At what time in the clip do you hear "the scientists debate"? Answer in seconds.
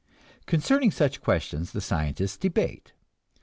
1.73-2.91